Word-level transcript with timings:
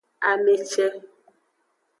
Ame 0.29 0.53
ce. 0.71 0.85